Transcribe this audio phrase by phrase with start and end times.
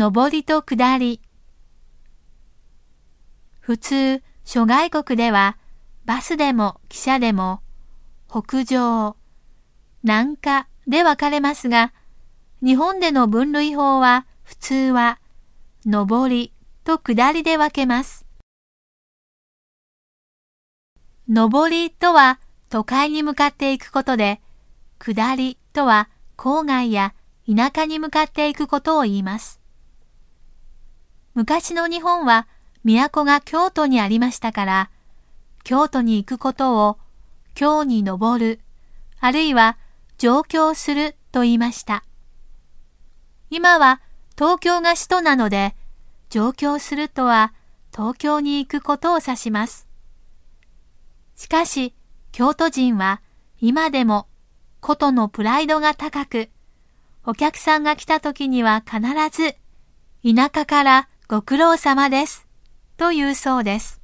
[0.00, 1.20] 上りと下り。
[3.58, 5.56] 普通、諸外国では、
[6.04, 7.62] バスでも汽車でも、
[8.28, 9.16] 北上、
[10.04, 11.92] 南下で分かれますが、
[12.62, 15.18] 日本での分類法は普通は、
[15.84, 16.52] 上り
[16.84, 18.24] と下りで分けます。
[21.28, 22.38] 上りとは
[22.68, 24.40] 都会に向かっていくことで、
[25.00, 27.14] 下りとは郊外や
[27.52, 29.60] 田舎に向かっていくことを言います。
[31.38, 32.48] 昔の日本は
[32.82, 34.90] 都が京都にありましたから、
[35.62, 36.98] 京都に行くことを
[37.54, 38.60] 京に登る、
[39.20, 39.78] あるいは
[40.16, 42.02] 上京すると言いました。
[43.50, 44.00] 今は
[44.36, 45.76] 東京が首都なので、
[46.28, 47.52] 上京するとは
[47.92, 49.86] 東京に行くことを指します。
[51.36, 51.94] しかし、
[52.32, 53.22] 京都人は
[53.60, 54.26] 今でも
[54.80, 56.48] ことのプライドが高く、
[57.24, 59.54] お客さんが来た時には必ず、
[60.24, 62.46] 田舎からご苦労様です、
[62.96, 64.00] と言うそうです。